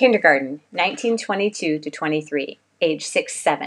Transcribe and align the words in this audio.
Kindergarten, 0.00 0.62
1922 0.70 1.78
to 1.78 1.90
23, 1.90 2.58
age 2.80 3.06
6 3.06 3.34
7. 3.34 3.66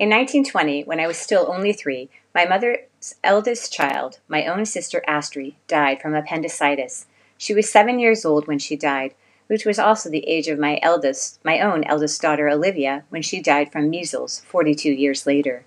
In 0.00 0.10
1920, 0.10 0.82
when 0.82 0.98
I 0.98 1.06
was 1.06 1.16
still 1.16 1.46
only 1.48 1.72
three, 1.72 2.10
my 2.34 2.44
mother's 2.44 3.14
eldest 3.22 3.72
child, 3.72 4.18
my 4.26 4.46
own 4.46 4.64
sister 4.64 5.00
Astrid, 5.06 5.54
died 5.68 6.02
from 6.02 6.12
appendicitis. 6.12 7.06
She 7.38 7.54
was 7.54 7.70
seven 7.70 8.00
years 8.00 8.24
old 8.24 8.48
when 8.48 8.58
she 8.58 8.74
died, 8.74 9.14
which 9.46 9.64
was 9.64 9.78
also 9.78 10.10
the 10.10 10.26
age 10.26 10.48
of 10.48 10.58
my 10.58 10.80
eldest, 10.82 11.38
my 11.44 11.60
own 11.60 11.84
eldest 11.84 12.20
daughter 12.20 12.48
Olivia, 12.48 13.04
when 13.10 13.22
she 13.22 13.40
died 13.40 13.70
from 13.70 13.88
measles 13.88 14.40
42 14.48 14.90
years 14.90 15.24
later. 15.24 15.64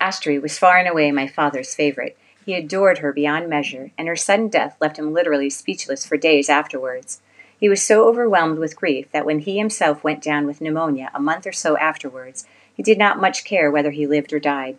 Astrid 0.00 0.42
was 0.42 0.58
far 0.58 0.78
and 0.78 0.88
away 0.88 1.12
my 1.12 1.28
father's 1.28 1.76
favorite. 1.76 2.18
He 2.44 2.54
adored 2.54 2.98
her 2.98 3.12
beyond 3.12 3.48
measure, 3.48 3.92
and 3.96 4.08
her 4.08 4.16
sudden 4.16 4.48
death 4.48 4.76
left 4.80 4.98
him 4.98 5.12
literally 5.12 5.48
speechless 5.48 6.04
for 6.04 6.16
days 6.16 6.48
afterwards. 6.48 7.20
He 7.62 7.68
was 7.68 7.80
so 7.80 8.08
overwhelmed 8.08 8.58
with 8.58 8.74
grief 8.74 9.06
that 9.12 9.24
when 9.24 9.38
he 9.38 9.56
himself 9.56 10.02
went 10.02 10.20
down 10.20 10.46
with 10.46 10.60
pneumonia 10.60 11.12
a 11.14 11.20
month 11.20 11.46
or 11.46 11.52
so 11.52 11.76
afterwards, 11.76 12.44
he 12.74 12.82
did 12.82 12.98
not 12.98 13.20
much 13.20 13.44
care 13.44 13.70
whether 13.70 13.92
he 13.92 14.04
lived 14.04 14.32
or 14.32 14.40
died. 14.40 14.78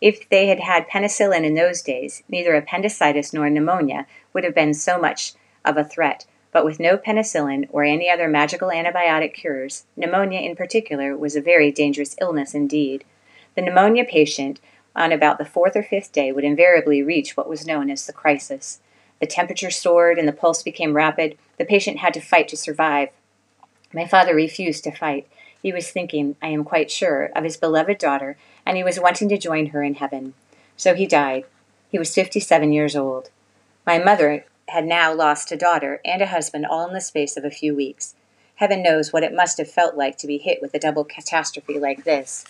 If 0.00 0.28
they 0.28 0.48
had 0.48 0.58
had 0.58 0.88
penicillin 0.88 1.44
in 1.44 1.54
those 1.54 1.80
days, 1.80 2.24
neither 2.28 2.56
appendicitis 2.56 3.32
nor 3.32 3.48
pneumonia 3.48 4.08
would 4.32 4.42
have 4.42 4.52
been 4.52 4.74
so 4.74 4.98
much 5.00 5.34
of 5.64 5.76
a 5.76 5.84
threat, 5.84 6.26
but 6.50 6.64
with 6.64 6.80
no 6.80 6.96
penicillin 6.96 7.68
or 7.70 7.84
any 7.84 8.10
other 8.10 8.26
magical 8.26 8.70
antibiotic 8.70 9.32
cures, 9.32 9.84
pneumonia 9.96 10.40
in 10.40 10.56
particular 10.56 11.16
was 11.16 11.36
a 11.36 11.40
very 11.40 11.70
dangerous 11.70 12.16
illness 12.20 12.52
indeed. 12.52 13.04
The 13.54 13.62
pneumonia 13.62 14.04
patient, 14.04 14.58
on 14.96 15.12
about 15.12 15.38
the 15.38 15.44
fourth 15.44 15.76
or 15.76 15.84
fifth 15.84 16.10
day, 16.10 16.32
would 16.32 16.42
invariably 16.42 17.00
reach 17.00 17.36
what 17.36 17.48
was 17.48 17.64
known 17.64 17.88
as 17.88 18.08
the 18.08 18.12
crisis. 18.12 18.80
The 19.20 19.26
temperature 19.26 19.70
soared 19.70 20.18
and 20.18 20.28
the 20.28 20.32
pulse 20.32 20.62
became 20.62 20.94
rapid, 20.94 21.36
the 21.58 21.64
patient 21.64 21.98
had 21.98 22.14
to 22.14 22.20
fight 22.20 22.48
to 22.48 22.56
survive. 22.56 23.08
My 23.92 24.06
father 24.06 24.34
refused 24.34 24.84
to 24.84 24.92
fight. 24.92 25.26
He 25.62 25.72
was 25.72 25.90
thinking, 25.90 26.36
I 26.40 26.48
am 26.48 26.64
quite 26.64 26.90
sure, 26.90 27.30
of 27.34 27.44
his 27.44 27.56
beloved 27.56 27.98
daughter, 27.98 28.36
and 28.64 28.76
he 28.76 28.84
was 28.84 29.00
wanting 29.00 29.28
to 29.30 29.38
join 29.38 29.66
her 29.66 29.82
in 29.82 29.94
heaven. 29.94 30.34
So 30.76 30.94
he 30.94 31.06
died. 31.06 31.44
He 31.90 31.98
was 31.98 32.14
57 32.14 32.72
years 32.72 32.94
old. 32.94 33.30
My 33.86 33.98
mother 33.98 34.44
had 34.68 34.84
now 34.84 35.12
lost 35.12 35.50
a 35.50 35.56
daughter 35.56 36.00
and 36.04 36.22
a 36.22 36.26
husband 36.26 36.66
all 36.66 36.86
in 36.86 36.94
the 36.94 37.00
space 37.00 37.36
of 37.36 37.44
a 37.44 37.50
few 37.50 37.74
weeks. 37.74 38.14
Heaven 38.56 38.82
knows 38.82 39.12
what 39.12 39.22
it 39.22 39.34
must 39.34 39.58
have 39.58 39.70
felt 39.70 39.96
like 39.96 40.18
to 40.18 40.26
be 40.26 40.38
hit 40.38 40.60
with 40.60 40.74
a 40.74 40.78
double 40.78 41.04
catastrophe 41.04 41.78
like 41.78 42.04
this. 42.04 42.44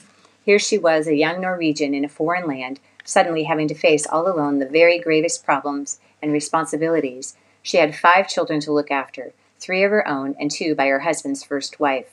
Here 0.45 0.59
she 0.59 0.79
was, 0.79 1.07
a 1.07 1.15
young 1.15 1.41
Norwegian 1.41 1.95
in 1.95 2.05
a 2.05 2.09
foreign 2.09 2.47
land, 2.47 2.81
suddenly 3.09 3.45
having 3.45 3.69
to 3.69 3.75
face 3.75 4.07
all 4.07 4.29
alone 4.29 4.59
the 4.59 4.67
very 4.67 4.99
gravest 4.99 5.45
problems 5.45 5.99
and 6.21 6.33
responsibilities 6.33 7.37
she 7.63 7.77
had 7.79 7.95
five 7.95 8.29
children 8.29 8.61
to 8.61 8.73
look 8.73 8.91
after, 8.91 9.33
three 9.59 9.83
of 9.83 9.91
her 9.91 10.07
own 10.07 10.35
and 10.39 10.51
two 10.51 10.75
by 10.75 10.87
her 10.87 11.01
husband's 11.01 11.43
first 11.43 11.81
wife. 11.81 12.07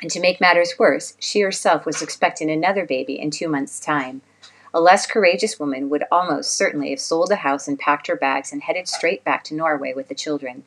And 0.00 0.10
to 0.10 0.20
make 0.20 0.40
matters 0.40 0.74
worse, 0.78 1.14
she 1.18 1.40
herself 1.40 1.84
was 1.84 2.02
expecting 2.02 2.50
another 2.50 2.86
baby 2.86 3.20
in 3.20 3.30
two 3.30 3.48
months' 3.48 3.78
time. 3.78 4.22
A 4.74 4.80
less 4.80 5.06
courageous 5.06 5.60
woman 5.60 5.90
would 5.90 6.04
almost 6.10 6.56
certainly 6.56 6.90
have 6.90 7.00
sold 7.00 7.28
the 7.28 7.36
house 7.36 7.68
and 7.68 7.78
packed 7.78 8.06
her 8.06 8.16
bags 8.16 8.52
and 8.52 8.62
headed 8.62 8.88
straight 8.88 9.22
back 9.24 9.44
to 9.44 9.54
Norway 9.54 9.92
with 9.92 10.08
the 10.08 10.14
children. 10.14 10.64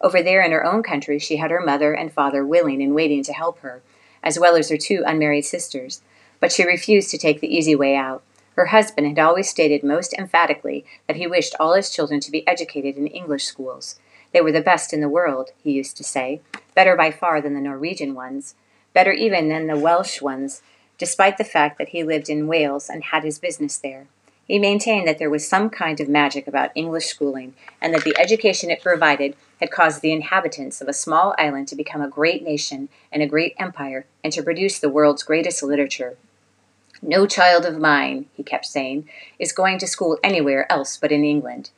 Over 0.00 0.22
there 0.22 0.40
in 0.40 0.52
her 0.52 0.64
own 0.64 0.82
country, 0.82 1.18
she 1.18 1.36
had 1.36 1.50
her 1.50 1.60
mother 1.60 1.92
and 1.92 2.12
father 2.12 2.44
willing 2.44 2.82
and 2.82 2.94
waiting 2.94 3.22
to 3.24 3.32
help 3.32 3.58
her, 3.60 3.82
as 4.22 4.38
well 4.38 4.56
as 4.56 4.70
her 4.70 4.78
two 4.78 5.04
unmarried 5.06 5.44
sisters, 5.44 6.00
but 6.40 6.50
she 6.50 6.64
refused 6.64 7.10
to 7.10 7.18
take 7.18 7.40
the 7.40 7.54
easy 7.54 7.74
way 7.74 7.94
out. 7.94 8.22
Her 8.56 8.66
husband 8.66 9.06
had 9.08 9.18
always 9.18 9.48
stated 9.48 9.82
most 9.82 10.14
emphatically 10.14 10.84
that 11.06 11.16
he 11.16 11.26
wished 11.26 11.56
all 11.58 11.74
his 11.74 11.90
children 11.90 12.20
to 12.20 12.30
be 12.30 12.46
educated 12.46 12.96
in 12.96 13.06
English 13.08 13.44
schools. 13.44 13.98
They 14.32 14.40
were 14.40 14.52
the 14.52 14.60
best 14.60 14.92
in 14.92 15.00
the 15.00 15.08
world, 15.08 15.50
he 15.62 15.72
used 15.72 15.96
to 15.96 16.04
say, 16.04 16.40
better 16.74 16.96
by 16.96 17.10
far 17.10 17.40
than 17.40 17.54
the 17.54 17.60
Norwegian 17.60 18.14
ones, 18.14 18.54
better 18.92 19.12
even 19.12 19.48
than 19.48 19.66
the 19.66 19.78
Welsh 19.78 20.20
ones, 20.20 20.62
despite 20.98 21.38
the 21.38 21.44
fact 21.44 21.78
that 21.78 21.88
he 21.88 22.04
lived 22.04 22.28
in 22.28 22.46
Wales 22.46 22.88
and 22.88 23.04
had 23.04 23.24
his 23.24 23.38
business 23.38 23.78
there. 23.78 24.06
He 24.46 24.58
maintained 24.58 25.08
that 25.08 25.18
there 25.18 25.30
was 25.30 25.48
some 25.48 25.70
kind 25.70 26.00
of 26.00 26.08
magic 26.08 26.46
about 26.46 26.70
English 26.74 27.06
schooling, 27.06 27.54
and 27.80 27.94
that 27.94 28.04
the 28.04 28.16
education 28.18 28.70
it 28.70 28.82
provided 28.82 29.36
had 29.58 29.70
caused 29.70 30.02
the 30.02 30.12
inhabitants 30.12 30.80
of 30.80 30.88
a 30.88 30.92
small 30.92 31.34
island 31.38 31.66
to 31.68 31.76
become 31.76 32.02
a 32.02 32.08
great 32.08 32.42
nation 32.42 32.88
and 33.10 33.22
a 33.22 33.26
great 33.26 33.54
empire, 33.58 34.04
and 34.22 34.32
to 34.34 34.42
produce 34.42 34.78
the 34.78 34.90
world's 34.90 35.22
greatest 35.22 35.62
literature. 35.62 36.16
No 37.06 37.26
child 37.26 37.66
of 37.66 37.78
mine, 37.78 38.30
he 38.32 38.42
kept 38.42 38.64
saying, 38.64 39.06
is 39.38 39.52
going 39.52 39.78
to 39.78 39.86
school 39.86 40.18
anywhere 40.24 40.66
else 40.72 40.96
but 40.96 41.12
in 41.12 41.22
England. 41.22 41.68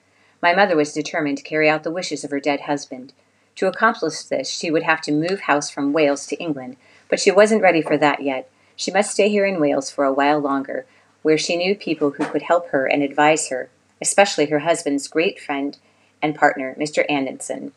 My 0.41 0.55
mother 0.55 0.77
was 0.77 0.93
determined 0.93 1.39
to 1.39 1.43
carry 1.43 1.69
out 1.69 1.83
the 1.83 1.91
wishes 1.91 2.23
of 2.23 2.31
her 2.31 2.39
dead 2.39 2.61
husband. 2.61 3.13
To 3.57 3.67
accomplish 3.67 4.23
this, 4.23 4.49
she 4.49 4.71
would 4.71 4.85
have 4.85 5.01
to 5.01 5.11
move 5.11 5.41
house 5.41 5.69
from 5.69 5.93
Wales 5.93 6.27
to 6.29 6.37
England, 6.37 6.77
but 7.09 7.19
she 7.19 7.33
wasn't 7.33 7.63
ready 7.63 7.83
for 7.83 7.97
that 7.97 8.23
yet. 8.23 8.49
She 8.77 8.93
must 8.93 9.11
stay 9.11 9.29
here 9.29 9.45
in 9.45 9.59
Wales 9.59 9.91
for 9.91 10.05
a 10.05 10.13
while 10.13 10.39
longer, 10.39 10.87
where 11.23 11.39
she 11.39 11.57
knew 11.57 11.75
people 11.75 12.13
who 12.13 12.27
could 12.27 12.43
help 12.43 12.69
her 12.69 12.87
and 12.87 13.03
advise 13.03 13.49
her, 13.49 13.69
especially 14.01 14.47
her 14.47 14.61
husband's 14.61 15.09
great 15.09 15.41
friend 15.41 15.77
and 16.23 16.37
partner, 16.37 16.77
Mr. 16.79 17.05
Anderson. 17.11 17.73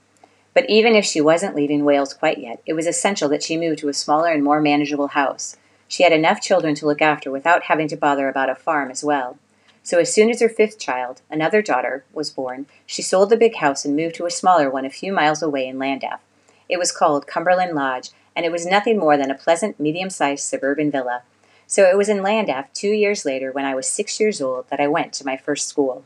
But 0.53 0.69
even 0.69 0.93
if 0.93 1.03
she 1.03 1.19
wasn't 1.19 1.55
leaving 1.55 1.83
Wales 1.83 2.13
quite 2.13 2.37
yet, 2.37 2.61
it 2.67 2.73
was 2.73 2.85
essential 2.85 3.27
that 3.29 3.41
she 3.41 3.57
move 3.57 3.77
to 3.77 3.89
a 3.89 3.93
smaller 3.93 4.29
and 4.29 4.43
more 4.43 4.61
manageable 4.61 5.07
house. 5.07 5.57
She 5.89 6.03
had 6.03 6.13
enough 6.13 6.39
children 6.39 6.75
to 6.75 6.85
look 6.85 7.01
after 7.01 7.31
without 7.31 7.63
having 7.63 7.87
to 7.89 7.97
bother 7.97 8.29
about 8.29 8.49
a 8.49 8.55
farm 8.55 8.91
as 8.91 9.03
well. 9.03 9.39
So 9.81 9.97
as 9.97 10.13
soon 10.13 10.29
as 10.29 10.39
her 10.39 10.47
fifth 10.47 10.77
child, 10.77 11.21
another 11.31 11.63
daughter, 11.63 12.05
was 12.13 12.29
born, 12.29 12.67
she 12.85 13.01
sold 13.01 13.31
the 13.31 13.37
big 13.37 13.55
house 13.55 13.85
and 13.85 13.95
moved 13.95 14.15
to 14.15 14.27
a 14.27 14.31
smaller 14.31 14.69
one 14.69 14.85
a 14.85 14.91
few 14.91 15.11
miles 15.11 15.41
away 15.41 15.67
in 15.67 15.79
Llandaff. 15.79 16.19
It 16.69 16.77
was 16.77 16.91
called 16.91 17.25
Cumberland 17.25 17.73
Lodge, 17.73 18.11
and 18.35 18.45
it 18.45 18.51
was 18.51 18.67
nothing 18.67 18.99
more 18.99 19.17
than 19.17 19.31
a 19.31 19.35
pleasant, 19.35 19.79
medium 19.79 20.11
sized 20.11 20.43
suburban 20.43 20.91
villa. 20.91 21.23
So 21.65 21.85
it 21.85 21.97
was 21.97 22.07
in 22.07 22.19
Llandaff 22.19 22.71
two 22.73 22.91
years 22.91 23.25
later, 23.25 23.51
when 23.51 23.65
I 23.65 23.73
was 23.73 23.87
six 23.87 24.19
years 24.19 24.39
old, 24.39 24.69
that 24.69 24.79
I 24.79 24.87
went 24.87 25.11
to 25.13 25.25
my 25.25 25.37
first 25.37 25.67
school. 25.67 26.05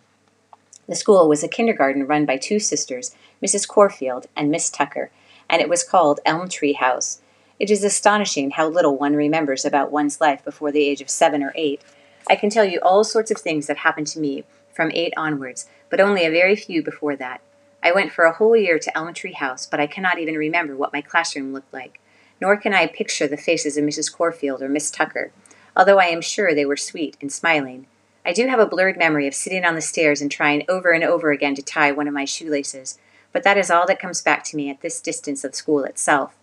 The 0.88 0.96
school 0.96 1.28
was 1.28 1.44
a 1.44 1.50
kindergarten 1.50 2.08
run 2.08 2.26
by 2.26 2.38
two 2.38 2.60
sisters, 2.60 3.14
Mrs. 3.44 3.68
Corfield 3.68 4.28
and 4.34 4.50
Miss 4.50 4.70
Tucker, 4.70 5.12
and 5.50 5.62
it 5.62 5.68
was 5.68 5.84
called 5.84 6.22
Elm 6.26 6.48
Tree 6.48 6.74
House. 6.74 7.20
It 7.64 7.72
is 7.72 7.86
astonishing 7.86 8.52
how 8.52 8.68
little 8.68 8.98
one 8.98 9.16
remembers 9.16 9.64
about 9.64 9.90
one's 9.90 10.20
life 10.20 10.44
before 10.44 10.70
the 10.70 10.84
age 10.84 11.00
of 11.00 11.10
seven 11.10 11.42
or 11.42 11.54
eight. 11.56 11.82
I 12.30 12.36
can 12.36 12.50
tell 12.50 12.66
you 12.66 12.82
all 12.82 13.06
sorts 13.06 13.32
of 13.32 13.38
things 13.38 13.68
that 13.68 13.78
happened 13.78 14.08
to 14.08 14.20
me 14.20 14.44
from 14.74 14.92
eight 14.94 15.14
onwards, 15.16 15.70
but 15.90 16.02
only 16.02 16.26
a 16.26 16.30
very 16.30 16.58
few 16.58 16.84
before 16.84 17.16
that. 17.16 17.40
I 17.82 17.94
went 17.94 18.12
for 18.12 18.26
a 18.26 18.34
whole 18.34 18.58
year 18.58 18.80
to 18.80 18.98
Elm 18.98 19.14
Tree 19.14 19.32
House, 19.32 19.66
but 19.66 19.80
I 19.80 19.88
cannot 19.88 20.20
even 20.20 20.36
remember 20.36 20.76
what 20.76 20.92
my 20.92 21.00
classroom 21.00 21.54
looked 21.54 21.74
like, 21.74 22.02
nor 22.42 22.58
can 22.58 22.74
I 22.74 22.86
picture 22.86 23.30
the 23.30 23.38
faces 23.38 23.78
of 23.78 23.86
Mrs. 23.86 24.12
Corfield 24.12 24.62
or 24.62 24.68
Miss 24.68 24.92
Tucker, 24.92 25.32
although 25.74 26.00
I 26.02 26.08
am 26.08 26.20
sure 26.20 26.54
they 26.54 26.66
were 26.66 26.76
sweet 26.76 27.16
and 27.22 27.32
smiling. 27.32 27.88
I 28.26 28.34
do 28.34 28.48
have 28.48 28.60
a 28.60 28.68
blurred 28.68 28.98
memory 28.98 29.26
of 29.26 29.34
sitting 29.34 29.64
on 29.64 29.76
the 29.76 29.82
stairs 29.82 30.20
and 30.20 30.30
trying 30.30 30.66
over 30.68 30.92
and 30.92 31.06
over 31.06 31.32
again 31.32 31.56
to 31.56 31.62
tie 31.62 31.94
one 31.94 32.10
of 32.10 32.14
my 32.14 32.26
shoelaces, 32.26 33.00
but 33.32 33.44
that 33.44 33.58
is 33.58 33.72
all 33.72 33.88
that 33.88 34.02
comes 34.02 34.22
back 34.22 34.44
to 34.44 34.58
me 34.58 34.70
at 34.70 34.82
this 34.82 35.00
distance 35.00 35.46
of 35.46 35.56
school 35.56 35.86
itself. 35.86 36.36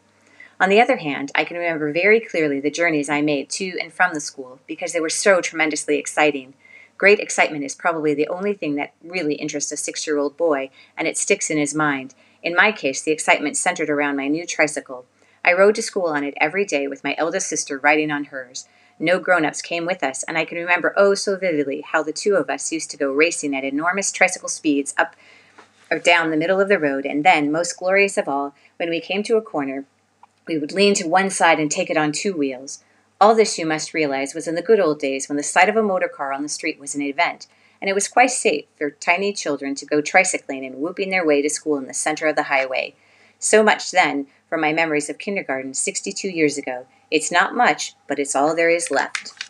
On 0.60 0.68
the 0.68 0.80
other 0.80 0.98
hand, 0.98 1.32
I 1.34 1.44
can 1.44 1.56
remember 1.56 1.90
very 1.90 2.20
clearly 2.20 2.60
the 2.60 2.70
journeys 2.70 3.08
I 3.08 3.22
made 3.22 3.48
to 3.50 3.78
and 3.80 3.90
from 3.90 4.12
the 4.12 4.20
school 4.20 4.60
because 4.66 4.92
they 4.92 5.00
were 5.00 5.08
so 5.08 5.40
tremendously 5.40 5.96
exciting. 5.96 6.52
Great 6.98 7.18
excitement 7.18 7.64
is 7.64 7.74
probably 7.74 8.12
the 8.12 8.28
only 8.28 8.52
thing 8.52 8.74
that 8.74 8.92
really 9.02 9.36
interests 9.36 9.72
a 9.72 9.76
six 9.78 10.06
year 10.06 10.18
old 10.18 10.36
boy, 10.36 10.68
and 10.98 11.08
it 11.08 11.16
sticks 11.16 11.48
in 11.48 11.56
his 11.56 11.74
mind. 11.74 12.14
In 12.42 12.54
my 12.54 12.72
case, 12.72 13.00
the 13.00 13.10
excitement 13.10 13.56
centered 13.56 13.88
around 13.88 14.18
my 14.18 14.28
new 14.28 14.44
tricycle. 14.44 15.06
I 15.42 15.54
rode 15.54 15.76
to 15.76 15.82
school 15.82 16.08
on 16.08 16.24
it 16.24 16.34
every 16.36 16.66
day 16.66 16.86
with 16.86 17.04
my 17.04 17.14
eldest 17.16 17.48
sister 17.48 17.78
riding 17.78 18.10
on 18.10 18.24
hers. 18.24 18.68
No 18.98 19.18
grown 19.18 19.46
ups 19.46 19.62
came 19.62 19.86
with 19.86 20.02
us, 20.04 20.24
and 20.24 20.36
I 20.36 20.44
can 20.44 20.58
remember 20.58 20.92
oh 20.94 21.14
so 21.14 21.38
vividly 21.38 21.80
how 21.80 22.02
the 22.02 22.12
two 22.12 22.34
of 22.34 22.50
us 22.50 22.70
used 22.70 22.90
to 22.90 22.98
go 22.98 23.10
racing 23.10 23.56
at 23.56 23.64
enormous 23.64 24.12
tricycle 24.12 24.50
speeds 24.50 24.92
up 24.98 25.16
or 25.90 25.98
down 25.98 26.30
the 26.30 26.36
middle 26.36 26.60
of 26.60 26.68
the 26.68 26.78
road, 26.78 27.06
and 27.06 27.24
then, 27.24 27.50
most 27.50 27.78
glorious 27.78 28.18
of 28.18 28.28
all, 28.28 28.54
when 28.76 28.90
we 28.90 29.00
came 29.00 29.22
to 29.22 29.38
a 29.38 29.42
corner, 29.42 29.86
we 30.46 30.58
would 30.58 30.72
lean 30.72 30.94
to 30.94 31.08
one 31.08 31.30
side 31.30 31.60
and 31.60 31.70
take 31.70 31.90
it 31.90 31.96
on 31.96 32.12
two 32.12 32.36
wheels. 32.36 32.82
All 33.20 33.34
this, 33.34 33.58
you 33.58 33.66
must 33.66 33.94
realize, 33.94 34.34
was 34.34 34.48
in 34.48 34.54
the 34.54 34.62
good 34.62 34.80
old 34.80 34.98
days 34.98 35.28
when 35.28 35.36
the 35.36 35.42
sight 35.42 35.68
of 35.68 35.76
a 35.76 35.82
motor 35.82 36.08
car 36.08 36.32
on 36.32 36.42
the 36.42 36.48
street 36.48 36.80
was 36.80 36.94
an 36.94 37.02
event, 37.02 37.46
and 37.80 37.90
it 37.90 37.94
was 37.94 38.08
quite 38.08 38.30
safe 38.30 38.64
for 38.76 38.90
tiny 38.90 39.32
children 39.32 39.74
to 39.74 39.86
go 39.86 40.00
tricycling 40.00 40.66
and 40.66 40.76
whooping 40.76 41.10
their 41.10 41.26
way 41.26 41.42
to 41.42 41.50
school 41.50 41.76
in 41.76 41.86
the 41.86 41.94
center 41.94 42.26
of 42.26 42.36
the 42.36 42.44
highway. 42.44 42.94
So 43.38 43.62
much 43.62 43.90
then 43.90 44.26
for 44.48 44.58
my 44.58 44.72
memories 44.72 45.08
of 45.08 45.18
kindergarten 45.18 45.74
62 45.74 46.28
years 46.28 46.58
ago. 46.58 46.86
It's 47.10 47.32
not 47.32 47.54
much, 47.54 47.94
but 48.06 48.18
it's 48.18 48.34
all 48.34 48.54
there 48.54 48.70
is 48.70 48.90
left. 48.90 49.49